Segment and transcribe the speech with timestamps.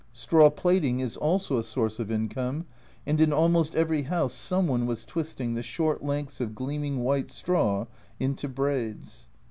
[0.11, 2.65] Straw plaiting is also a source of income,
[3.05, 7.29] and in almost every house some one was twisting the short lengths of gleaming white
[7.29, 7.85] straw
[8.19, 9.29] into braids.